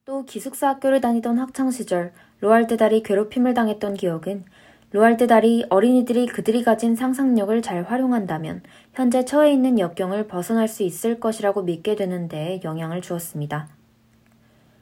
[0.06, 4.46] 또 기숙사 학교를 다니던 학창 시절 로알드 달이 괴롭힘을 당했던 기억은
[4.92, 8.62] 로알드 달이 어린이들이 그들이 가진 상상력을 잘 활용한다면
[8.94, 13.68] 현재 처해 있는 역경을 벗어날 수 있을 것이라고 믿게 되는 데에 영향을 주었습니다.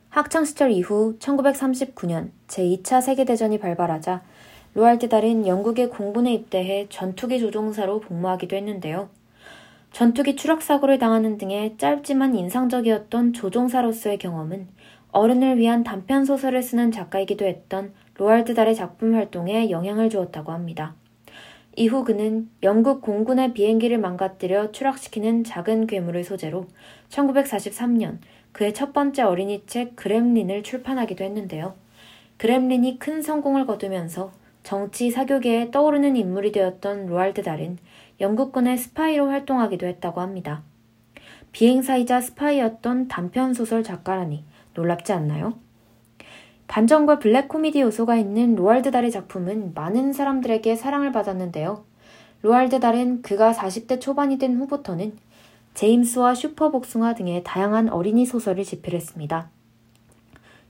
[0.10, 4.22] 학창시절 이후 1939년 제2차 세계대전이 발발하자
[4.76, 9.10] 로알드 달은 영국의 공군에 입대해 전투기 조종사로 복무하기도 했는데요.
[9.92, 14.68] 전투기 추락사고를 당하는 등의 짧지만 인상적이었던 조종사로서의 경험은
[15.12, 20.96] 어른을 위한 단편 소설을 쓰는 작가이기도 했던 로알드 달의 작품 활동에 영향을 주었다고 합니다.
[21.76, 26.68] 이후 그는 영국 공군의 비행기를 망가뜨려 추락시키는 작은 괴물을 소재로
[27.10, 28.20] 1943년
[28.54, 31.76] 그의 첫 번째 어린이 책 그렘린을 출판하기도 했는데요.
[32.38, 34.32] 그렘린이 큰 성공을 거두면서
[34.64, 37.78] 정치 사교계에 떠오르는 인물이 되었던 로알드 달은
[38.22, 40.64] 영국군의 스파이로 활동하기도 했다고 합니다.
[41.52, 45.65] 비행사이자 스파이였던 단편소설 작가라니 놀랍지 않나요?
[46.68, 51.84] 반전과 블랙 코미디 요소가 있는 로알드 달의 작품은 많은 사람들에게 사랑을 받았는데요.
[52.42, 55.18] 로알드 달은 그가 40대 초반이 된 후부터는
[55.74, 59.50] 제임스와 슈퍼복숭아 등의 다양한 어린이 소설을 집필했습니다.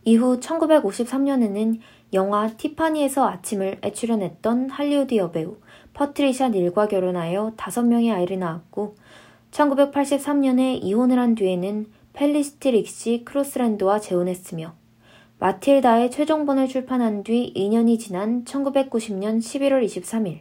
[0.03, 1.79] 이후 1953년에는
[2.13, 5.57] 영화 티파니에서 아침을에 출연했던 할리우드 여배우
[5.93, 8.95] 퍼트리샤 닐과 결혼하여 다섯 명의 아이를 낳았고
[9.51, 14.73] 1983년에 이혼을 한 뒤에는 펠리시티 릭시 크로스랜드와 재혼했으며
[15.37, 20.39] 마틸다의 최종본을 출판한 뒤 2년이 지난 1990년 11월 23일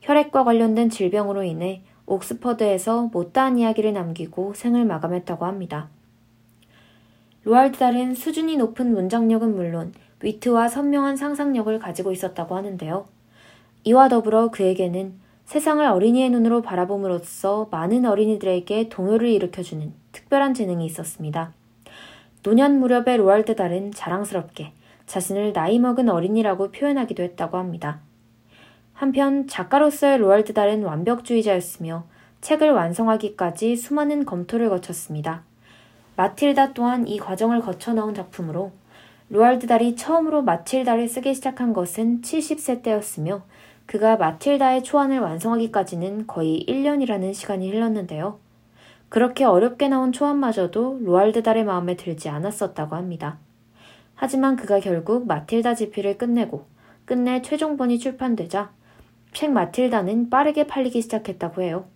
[0.00, 5.88] 혈액과 관련된 질병으로 인해 옥스퍼드에서 못다한 이야기를 남기고 생을 마감했다고 합니다.
[7.42, 13.06] 로알드 달은 수준이 높은 문장력은 물론 위트와 선명한 상상력을 가지고 있었다고 하는데요.
[13.84, 15.14] 이와 더불어 그에게는
[15.46, 21.57] 세상을 어린이의 눈으로 바라봄으로써 많은 어린이들에게 동요를 일으켜주는 특별한 재능이 있었습니다.
[22.42, 24.72] 노년 무렵의 로알드 달은 자랑스럽게
[25.06, 28.00] 자신을 나이 먹은 어린이라고 표현하기도 했다고 합니다.
[28.92, 32.04] 한편 작가로서의 로알드 달은 완벽주의자였으며
[32.40, 35.42] 책을 완성하기까지 수많은 검토를 거쳤습니다.
[36.16, 38.72] 마틸다 또한 이 과정을 거쳐 나온 작품으로
[39.30, 43.42] 로알드 달이 처음으로 마틸다를 쓰기 시작한 것은 70세 때였으며
[43.86, 48.38] 그가 마틸다의 초안을 완성하기까지는 거의 1년이라는 시간이 흘렀는데요.
[49.08, 53.38] 그렇게 어렵게 나온 초안마저도 로알드 달의 마음에 들지 않았었다고 합니다.
[54.14, 56.66] 하지만 그가 결국 마틸다 집필을 끝내고
[57.04, 58.70] 끝내 최종본이 출판되자
[59.32, 61.86] 책 마틸다는 빠르게 팔리기 시작했다고 해요.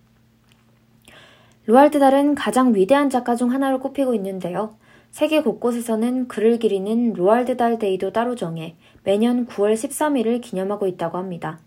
[1.67, 4.75] 로알드 달은 가장 위대한 작가 중 하나로 꼽히고 있는데요.
[5.13, 11.61] 세계 곳곳에서는 그를 기리는 로알드 달 데이도 따로 정해 매년 9월 13일을 기념하고 있다고 합니다.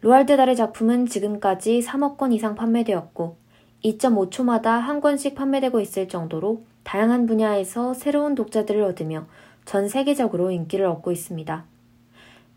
[0.00, 3.36] 로알드 달의 작품은 지금까지 3억 권 이상 판매되었고
[3.84, 9.26] 2.5초마다 한 권씩 판매되고 있을 정도로 다양한 분야에서 새로운 독자들을 얻으며
[9.64, 11.64] 전 세계적으로 인기를 얻고 있습니다.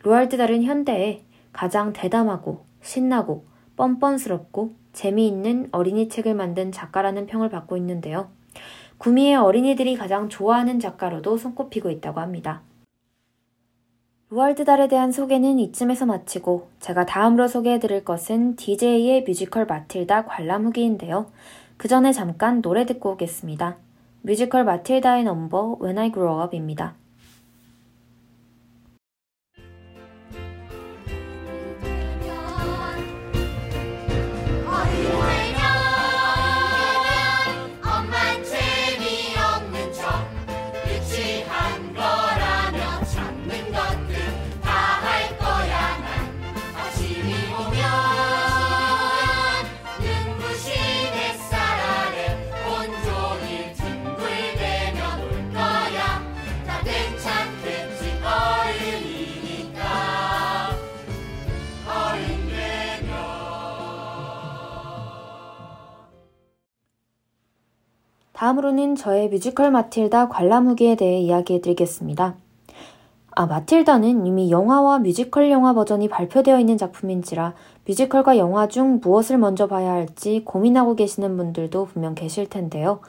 [0.04, 8.30] 로알드 달은 현대에 가장 대담하고 신나고 뻔뻔스럽고 재미있는 어린이 책을 만든 작가라는 평을 받고 있는데요.
[8.98, 12.62] 구미의 어린이들이 가장 좋아하는 작가로도 손꼽히고 있다고 합니다.
[14.32, 21.26] 로알드 달에 대한 소개는 이쯤에서 마치고 제가 다음으로 소개해드릴 것은 DJ의 뮤지컬 마틸다 관람 후기인데요.
[21.76, 23.76] 그 전에 잠깐 노래 듣고 오겠습니다.
[24.22, 27.01] 뮤지컬 마틸다의 넘버 When I Grow Up입니다.
[68.42, 72.34] 다음으로는 저의 뮤지컬 마틸다 관람 후기에 대해 이야기해 드리겠습니다.
[73.36, 77.54] 아, 마틸다는 이미 영화와 뮤지컬 영화 버전이 발표되어 있는 작품인지라
[77.86, 83.02] 뮤지컬과 영화 중 무엇을 먼저 봐야 할지 고민하고 계시는 분들도 분명 계실 텐데요.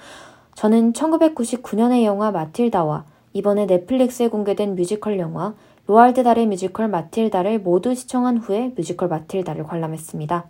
[0.54, 5.54] 저는 1999년의 영화 마틸다와 이번에 넷플릭스에 공개된 뮤지컬 영화
[5.86, 10.44] 로알드 달의 뮤지컬 마틸다를 모두 시청한 후에 뮤지컬 마틸다를 관람했습니다.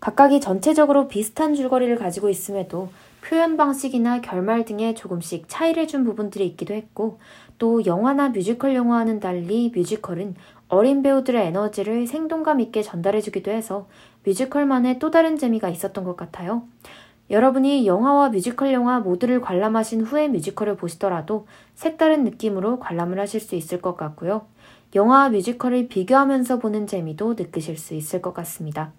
[0.00, 2.90] 각각이 전체적으로 비슷한 줄거리를 가지고 있음에도
[3.22, 7.18] 표현 방식이나 결말 등에 조금씩 차이를 준 부분들이 있기도 했고,
[7.58, 10.36] 또 영화나 뮤지컬 영화와는 달리 뮤지컬은
[10.68, 13.88] 어린 배우들의 에너지를 생동감 있게 전달해주기도 해서
[14.24, 16.62] 뮤지컬만의 또 다른 재미가 있었던 것 같아요.
[17.30, 23.80] 여러분이 영화와 뮤지컬 영화 모두를 관람하신 후에 뮤지컬을 보시더라도 색다른 느낌으로 관람을 하실 수 있을
[23.80, 24.46] 것 같고요.
[24.94, 28.92] 영화와 뮤지컬을 비교하면서 보는 재미도 느끼실 수 있을 것 같습니다.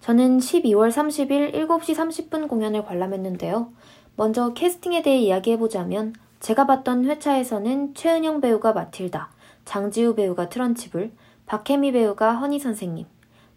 [0.00, 3.72] 저는 12월 30일 7시 30분 공연을 관람했는데요.
[4.16, 9.30] 먼저 캐스팅에 대해 이야기해보자면 제가 봤던 회차에서는 최은영 배우가 마틸다,
[9.64, 11.12] 장지우 배우가 트런치불,
[11.46, 13.06] 박혜미 배우가 허니 선생님,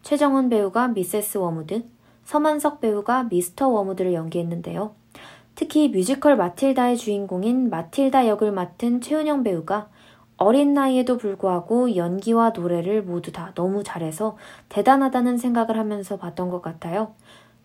[0.02, 1.84] 최정원 배우가 미세스 워무드,
[2.24, 4.94] 서만석 배우가 미스터 워무드를 연기했는데요.
[5.54, 9.88] 특히 뮤지컬 마틸다의 주인공인 마틸다 역을 맡은 최은영 배우가
[10.42, 14.36] 어린 나이에도 불구하고 연기와 노래를 모두 다 너무 잘해서
[14.70, 17.12] 대단하다는 생각을 하면서 봤던 것 같아요.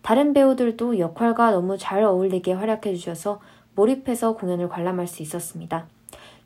[0.00, 3.40] 다른 배우들도 역할과 너무 잘 어울리게 활약해 주셔서
[3.74, 5.86] 몰입해서 공연을 관람할 수 있었습니다.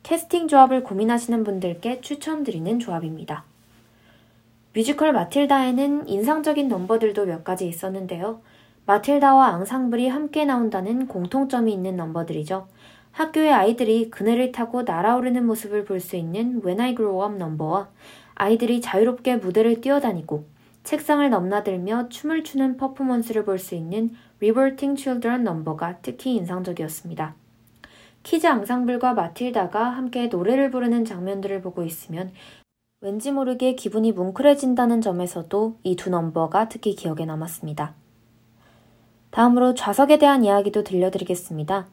[0.01, 3.43] 캐스팅 조합을 고민하시는 분들께 추천드리는 조합입니다.
[4.73, 8.41] 뮤지컬 마틸다에는 인상적인 넘버들도 몇 가지 있었는데요.
[8.87, 12.67] 마틸다와 앙상블이 함께 나온다는 공통점이 있는 넘버들이죠.
[13.13, 17.89] 학교의 아이들이 그네를 타고 날아오르는 모습을 볼 수 있는 When I Grow Up 넘버와
[18.35, 20.45] 아이들이 자유롭게 무대를 뛰어다니고
[20.83, 27.35] 책상을 넘나들며 춤을 추는 퍼포먼스를 볼 수 있는 Revolting Children 넘버가 특히 인상적이었습니다.
[28.23, 32.31] 키즈 앙상블과 마틸다가 함께 노래를 부르는 장면들을 보고 있으면
[33.01, 37.93] 왠지 모르게 기분이 뭉클해진다는 점에서도 이 두 넘버가 특히 기억에 남았습니다.
[39.29, 41.87] 다음으로 좌석에 대한 이야기도 들려드리겠습니다.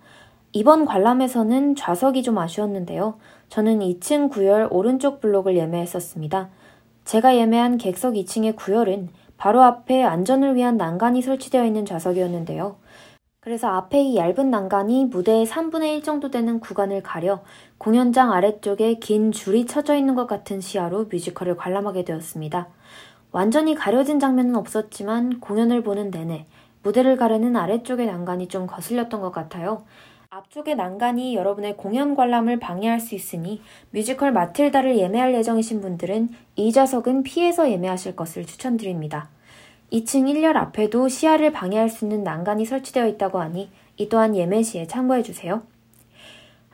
[0.52, 3.18] 이번 관람에서는 좌석이 좀 아쉬웠는데요.
[3.50, 6.48] 저는 2층 구열 오른쪽 블록을 예매했었습니다.
[7.04, 12.76] 제가 예매한 객석 2층의 구열은 바로 앞에 안전을 위한 난간이 설치되어 있는 좌석이었는데요.
[13.38, 17.42] 그래서 앞에 이 얇은 난간이 무대의 3분의 1 정도 되는 구간을 가려
[17.78, 22.68] 공연장 아래쪽에 긴 줄이 쳐져 있는 것 같은 시야로 뮤지컬을 관람하게 되었습니다.
[23.30, 26.46] 완전히 가려진 장면은 없었지만 공연을 보는 내내
[26.82, 29.84] 무대를 가르는 아래쪽의 난간이 좀 거슬렸던 것 같아요.
[30.32, 37.24] 앞쪽의 난간이 여러분의 공연 관람을 방해할 수 있으니 뮤지컬 마틸다를 예매할 예정이신 분들은 이 좌석은
[37.24, 39.28] 피해서 예매하실 것을 추천드립니다.
[39.92, 44.86] 2층 1열 앞에도 시야를 방해할 수 있는 난간이 설치되어 있다고 하니 이 또한 예매 시에
[44.86, 45.62] 참고해 주세요.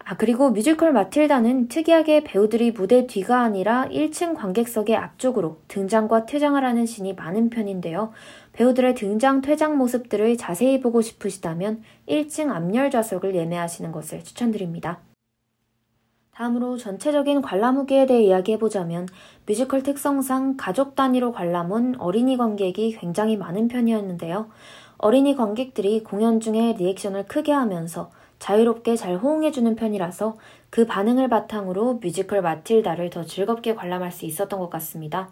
[0.04, 6.84] 아, 그리고 뮤지컬 마틸다는 특이하게 배우들이 무대 뒤가 아니라 1층 관객석의 앞쪽으로 등장과 퇴장을 하는
[6.84, 8.12] 신이 많은 편인데요.
[8.56, 15.00] 배우들의 등장, 퇴장 모습들을 자세히 보고 싶으시다면 1층 앞열 좌석을 예매하시는 것을 추천드립니다.
[16.30, 19.08] 다음으로 전체적인 관람 후기에 대해 이야기해보자면
[19.46, 24.48] 뮤지컬 특성상 가족 단위로 관람 온 어린이 관객이 굉장히 많은 편이었는데요.
[24.96, 30.36] 어린이 관객들이 공연 중에 리액션을 크게 하면서 자유롭게 잘 호응해주는 편이라서
[30.70, 35.30] 그 반응을 바탕으로 뮤지컬 마틸다를 더 즐겁게 관람할 수 있었던 것 같습니다.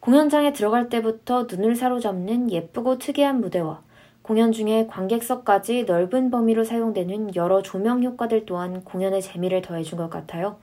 [0.00, 3.82] 공연장에 들어갈 때부터 눈을 사로잡는 예쁘고 특이한 무대와
[4.22, 10.58] 공연 중에 관객석까지 넓은 범위로 사용되는 여러 조명 효과들 또한 공연의 재미를 더해준 것 같아요.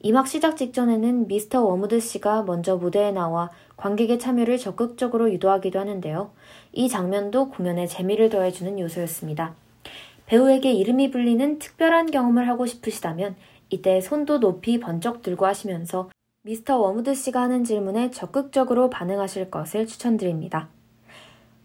[0.00, 6.30] 이막 시작 직전에는 미스터 웜우드 씨가 먼저 무대에 나와 관객의 참여를 적극적으로 유도하기도 하는데요.
[6.72, 9.54] 이 장면도 공연의 재미를 더해주는 요소였습니다.
[10.24, 13.36] 배우에게 이름이 불리는 특별한 경험을 하고 싶으시다면
[13.68, 16.08] 이때 손도 높이 번쩍 들고 하시면서
[16.42, 20.68] 미스터 웜우드 씨가 하는 질문에 적극적으로 반응하실 것을 추천드립니다.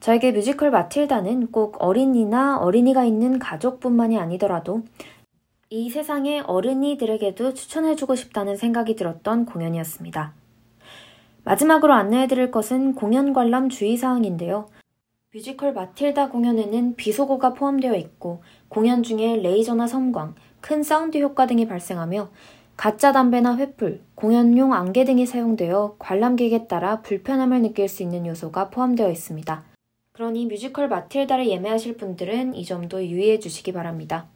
[0.01, 4.83] 저에게 뮤지컬 마틸다는 꼭 어린이나 어린이가 있는 가족뿐만이 아니더라도
[5.69, 10.33] 이 세상의 어른이들에게도 추천해주고 싶다는 생각이 들었던 공연이었습니다.
[11.45, 14.67] 마지막으로 안내해드릴 것은 공연 관람 주의사항인데요.
[15.33, 22.29] 뮤지컬 마틸다 공연에는 비속어가 포함되어 있고 공연 중에 레이저나 섬광, 큰 사운드 효과 등이 발생하며
[22.77, 29.09] 가짜 담배나 횃불, 공연용 안개 등이 사용되어 관람객에 따라 불편함을 느낄 수 있는 요소가 포함되어
[29.09, 29.63] 있습니다.
[30.11, 34.27] 그러니 뮤지컬 마틸다를 예매하실 분들은 이 점도 유의해 주시기 바랍니다.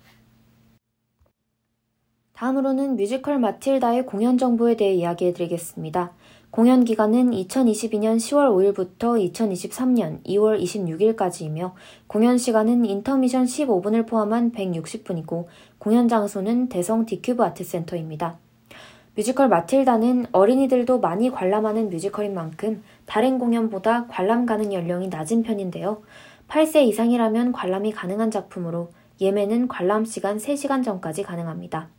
[2.34, 6.14] 다음으로는 뮤지컬 마틸다의 공연 정보에 대해 이야기해 드리겠습니다.
[6.52, 11.74] 공연 기간은 2022년 10월 5일부터 2023년 2월 26일까지이며
[12.08, 15.46] 공연 시간은 인터미션 15분을 포함한 160분이고
[15.80, 18.38] 공연 장소는 대성 디큐브 아트센터입니다.
[19.16, 26.04] 뮤지컬 마틸다는 어린이들도 많이 관람하는 뮤지컬인 만큼 다른 공연보다 관람 가능 연령이 낮은 편인데요.
[26.50, 31.90] 8세 이상이라면 관람이 가능한 작품으로 예매는 관람 시간 3시간 전까지 가능합니다.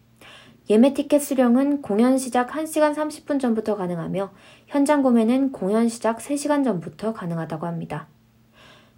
[0.69, 4.31] 예매 티켓 수령은 공연 시작 1시간 30분 전부터 가능하며
[4.67, 8.09] 현장 구매는 공연 시작 3시간 전부터 가능하다고 합니다.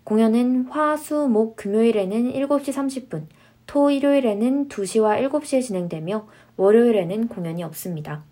[0.05, 3.27] 공연은 화, 수, 목, 금요일에는 7시 30분,
[3.73, 8.23] 토, 일요일에는 2시와 7시에 진행되며 월요일에는 공연이 없습니다.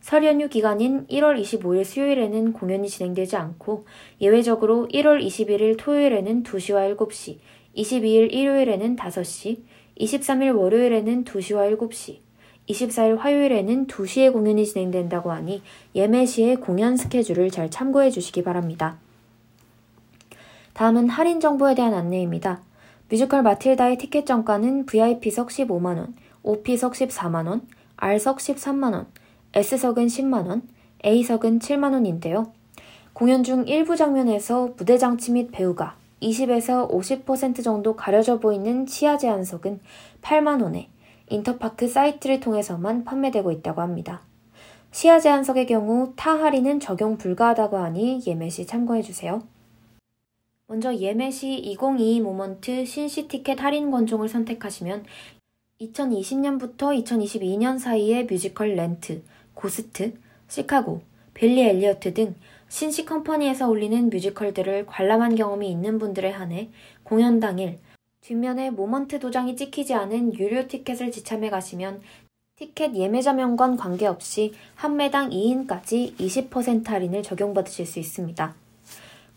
[0.00, 3.84] 설 연휴 기간인 1월 25일 수요일에는 공연이 진행되지 않고
[4.22, 7.36] 예외적으로 1월 21일 토요일에는 2시와 7시,
[7.76, 9.60] 22일 일요일에는 5시,
[10.00, 12.20] 23일 월요일에는 2시와 7시,
[12.70, 15.60] 24일 화요일에는 2시에 공연이 진행된다고 하니
[15.94, 18.96] 예매 시에 공연 스케줄을 잘 참고해 주시기 바랍니다.
[20.72, 22.62] 다음은 할인 정보에 대한 안내입니다.
[23.12, 27.60] 뮤지컬 마틸다의 티켓 정가는 VIP석 15만원, OP석 14만원,
[27.98, 29.04] R석 13만원,
[29.52, 30.62] S석은 10만원,
[31.04, 32.52] A석은 7만원인데요.
[33.12, 39.80] 공연 중 일부 장면에서 무대 장치 및 배우가 20에서 50% 정도 가려져 보이는 치아 제한석은
[40.22, 40.86] 8만원에
[41.28, 44.22] 인터파크 사이트를 통해서만 판매되고 있다고 합니다.
[44.90, 49.42] 시야 제한석의 경우 타 할인은 적용 불가하다고 하니 예매 시 참고해 주세요.
[50.72, 55.04] 먼저 예매 시 2022 모먼트 신시 티켓 할인 권종을 선택하시면
[55.82, 59.20] 2020년부터 2022년 사이에 뮤지컬 렌트,
[59.52, 60.14] 고스트,
[60.48, 61.02] 시카고,
[61.34, 62.34] 빌리 엘리어트 등
[62.70, 66.70] 신시 컴퍼니에서 올리는 뮤지컬들을 관람한 경험이 있는 분들에 한해
[67.02, 67.78] 공연 당일
[68.22, 72.00] 뒷면에 Moment 도장이 찍히지 않은 유료 티켓을 지참해 가시면
[72.56, 78.61] 티켓 예매자 명과 관계없이 한 매당 2인까지 20% 할인을 적용받으실 수 있습니다.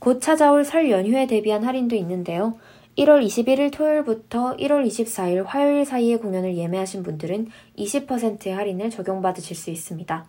[0.06, 2.60] 곧 찾아올 설 연휴에 대비한 할인도 있는데요.
[2.95, 10.26] 1월 21일 토요일부터 1월 24일 화요일 사이에 공연을 예매하신 분들은 20%의 할인을 적용받으실 수 있습니다.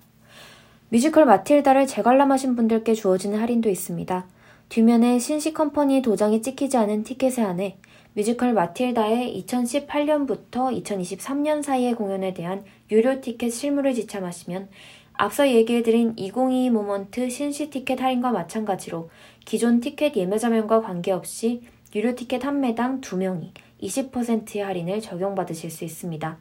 [0.89, 4.27] 뮤지컬 마틸다를 재관람하신 분들께 주어지는 할인도 있습니다.
[4.71, 7.77] 뒷면에 신시 컴퍼니 도장이 찍히지 않은 티켓에 한해
[8.15, 14.71] 뮤지컬 마틸다의 2018년부터 2023년 사이의 공연에 대한 유료 티켓 실물을 지참하시면
[15.19, 19.09] 앞서 얘기해드린 2022 Moment 신시 티켓 할인과 마찬가지로
[19.45, 21.63] 기존 티켓 예매자면과 관계없이
[21.95, 23.53] 유료 티켓 한 매당 2명이
[23.83, 26.37] 20%의 할인을 적용받으실 수 있습니다.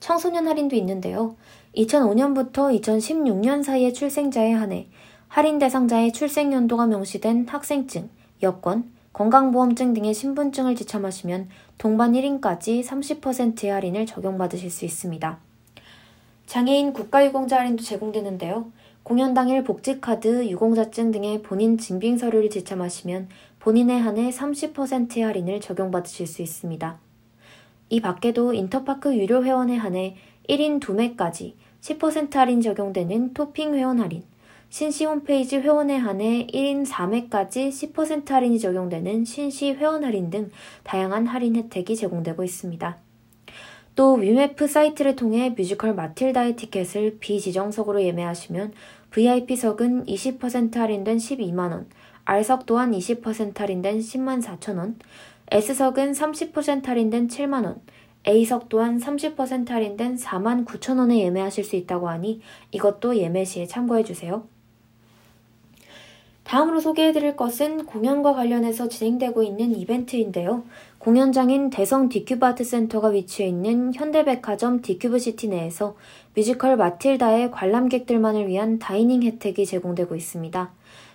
[0.00, 1.36] 청소년 할인도 있는데요.
[1.76, 4.88] 2005년부터 2016년 사이의 출생자에 한해
[5.28, 8.08] 할인 대상자의 출생 연도가 명시된 학생증,
[8.42, 15.47] 여권, 건강보험증 등의 신분증을 지참하시면 동반 1인까지 30%의 할인을 적용받으실 수 있습니다.
[16.48, 18.72] 장애인 국가유공자 할인도 제공되는데요.
[19.02, 23.28] 공연 당일 복지카드, 유공자증 등의 본인 증빙 서류를 지참하시면
[23.58, 26.98] 본인에 한해 30%의 할인을 적용받으실 수 있습니다.
[27.90, 30.16] 이 밖에도 인터파크 유료 회원에 한해
[30.48, 34.22] 1인 2매까지 10% 할인 적용되는 토핑 회원 할인,
[34.70, 40.50] 신시 홈페이지 회원에 한해 1인 4매까지 10% 할인이 적용되는 신시 회원 할인 등
[40.84, 43.07] 다양한 할인 혜택이 제공되고 있습니다.
[43.98, 48.72] 또 위메프 사이트를 통해 뮤지컬 마틸다의 티켓을 비지정석으로 예매하시면
[49.10, 51.86] VIP석은 20% 할인된 12만원,
[52.24, 54.94] R석 또한 20% 할인된 10만 4천원,
[55.50, 57.80] S석은 30% 할인된 7만원,
[58.22, 62.40] A석 또한 30% 할인된 4만 9천원에 예매하실 수 있다고 하니
[62.70, 64.57] 이것도 예매 시에 참고해주세요.
[66.48, 70.64] 다음으로 소개해드릴 것은 공연과 관련해서 진행되고 있는 이벤트인데요.
[70.96, 75.94] 공연장인 대성 디큐브 아트 센터가 위치해 있는 현대백화점 디큐브 시티 내에서
[76.34, 80.72] 뮤지컬 마틸다의 관람객들만을 위한 dining 혜택이 제공되고 있습니다.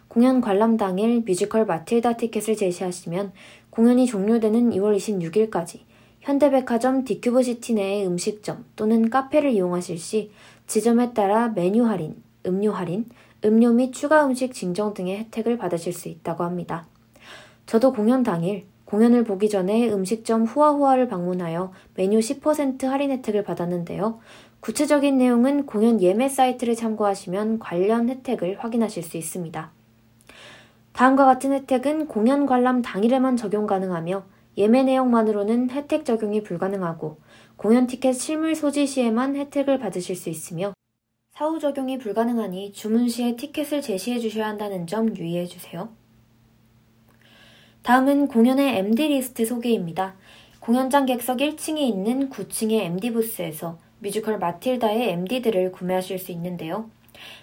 [0.07, 3.31] 공연 관람 당일 뮤지컬 마틸다 티켓을 제시하시면
[3.71, 5.79] 공연이 종료되는 2월 26일까지
[6.21, 10.29] 현대백화점 디큐브시티 내의 음식점 또는 카페를 이용하실 시
[10.67, 13.05] 지점에 따라 메뉴 할인, 음료 할인,
[13.45, 16.87] 음료 및 추가 음식 증정 등의 혜택을 받으실 수 있다고 합니다.
[17.65, 24.19] 저도 공연 당일 공연을 보기 전에 음식점 후아후아를 방문하여 메뉴 10% 할인 혜택을 받았는데요.
[24.59, 29.71] 구체적인 내용은 공연 예매 사이트를 참고하시면 관련 혜택을 확인하실 수 있습니다.
[30.93, 34.23] 다음과 같은 혜택은 공연 관람 당일에만 적용 가능하며
[34.57, 37.17] 예매 내용만으로는 혜택 적용이 불가능하고
[37.55, 40.73] 공연 티켓 실물 소지 시에만 혜택을 받으실 수 있으며
[41.35, 45.89] 사후 적용이 불가능하니 주문 시에 티켓을 제시해 주셔야 한다는 점 유의해 주세요.
[47.81, 50.13] 다음은 공연의 MD 리스트 소개입니다.
[50.59, 56.91] 공연장 객석 1층에 있는 9층의 MD 부스에서 뮤지컬 마틸다의 MD들을 구매하실 수 있는데요.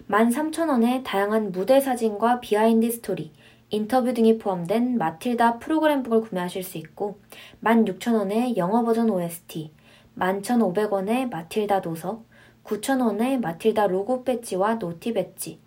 [0.08, 3.32] 13,000원에 다양한 무대 사진과 비하인드 스토리,
[3.70, 7.18] 인터뷰 등이 포함된 마틸다 프로그램북을 구매하실 수 있고
[7.64, 9.72] 16,000원에 영어 버전 OST,
[10.16, 12.22] 11,500원에 마틸다 도서,
[12.64, 15.58] 9,000원에 마틸다 로고 배지와 naughty 배지,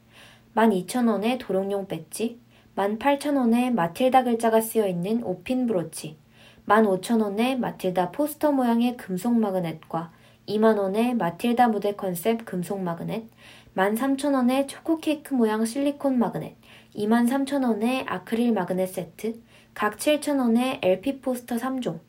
[0.55, 2.39] 12,000원에 도롱뇽 배지,
[2.75, 6.17] 18,000원에 마틸다 글자가 쓰여 있는 옷핀 브로치,
[6.67, 10.11] 15,000원에 마틸다 포스터 모양의 금속 magnet과
[10.47, 13.25] 2만원에 마틸다 무대 컨셉 금속 magnet,
[13.75, 16.55] 13,000원에 초코 케이크 모양 실리콘 magnet,
[16.95, 19.41] 23,000원에 아크릴 magnet 세트,
[19.73, 21.99] 각 7,000원에 LP 포스터 3종,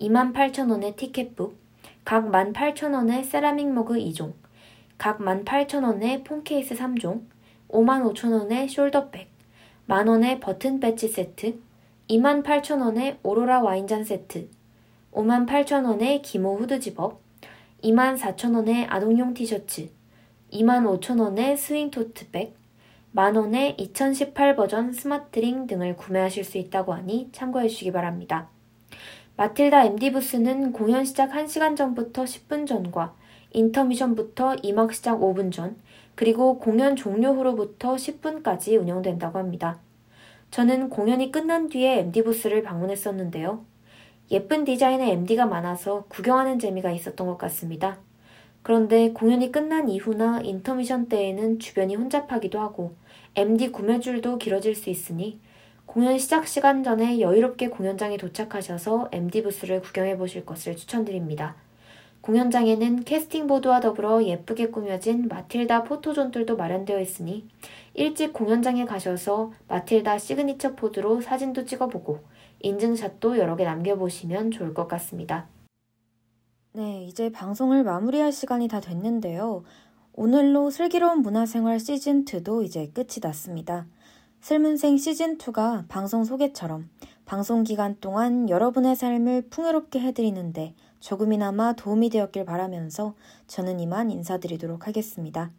[0.00, 1.59] 28,000원에 티켓북,
[2.04, 4.32] 각 18,000원에 세라믹 머그 2종,
[4.98, 7.22] 각 18,000원에 폰 케이스 3종,
[7.68, 9.26] 55,000원에 숄더백,
[9.86, 11.60] 만원에 버튼 배지 세트,
[12.08, 14.48] 28,000원에 오로라 와인잔 세트,
[15.12, 17.20] 58,000원에 기모 후드 집업,
[17.82, 19.90] 24,000원에 아동용 티셔츠,
[20.52, 22.56] 25,000원에 스윙 토트백,
[23.12, 28.48] 만원에 2018 버전 스마트링 등을 구매하실 수 있다고 하니 참고해 주시기 바랍니다.
[29.40, 33.14] 마틸다 MD 부스는 공연 시작 1시간 전부터 10분 전과
[33.52, 35.76] 인터미션부터 임막 시작 5분 전,
[36.14, 39.78] 그리고 공연 종료 후로부터 10분까지 운영된다고 합니다.
[40.50, 43.64] 저는 공연이 끝난 뒤에 MD 부스를 방문했었는데요.
[44.30, 47.96] 예쁜 디자인의 MD가 많아서 구경하는 재미가 있었던 것 같습니다.
[48.60, 52.94] 그런데 공연이 끝난 이후나 인터미션 때에는 주변이 혼잡하기도 하고
[53.36, 55.40] MD 구매줄도 길어질 수 있으니
[55.90, 61.56] 공연 시작 시간 전에 여유롭게 공연장에 도착하셔서 MD 부스를 구경해 보실 것을 추천드립니다.
[62.20, 67.48] 공연장에는 캐스팅 보드와 더불어 예쁘게 꾸며진 마틸다 포토존들도 마련되어 있으니
[67.94, 72.20] 일찍 공연장에 가셔서 마틸다 시그니처 포드로 사진도 찍어보고
[72.60, 75.48] 인증샷도 여러 개 남겨보시면 좋을 것 같습니다.
[76.72, 79.64] 네, 이제 방송을 마무리할 시간이 다 됐는데요.
[80.12, 83.86] 오늘로 슬기로운 문화생활 시즌2도 이제 끝이 났습니다.
[84.40, 86.88] 슬문생 시즌2가 방송 소개처럼
[87.26, 93.14] 방송 기간 동안 여러분의 삶을 풍요롭게 해드리는데 조금이나마 도움이 되었길 바라면서
[93.46, 95.50] 저는 이만 인사드리도록 하겠습니다.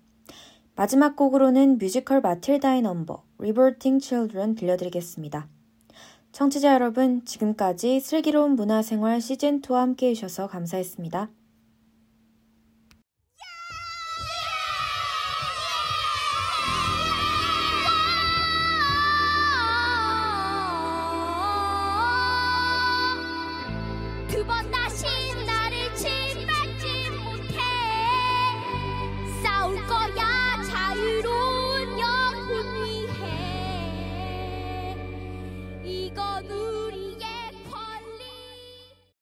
[0.76, 5.48] 마지막 곡으로는 뮤지컬 마틸다의 넘버, Reverting Children 들려드리겠습니다.
[6.32, 11.30] 청취자 여러분, 지금까지 슬기로운 문화생활 시즌2와 함께 해주셔서 감사했습니다.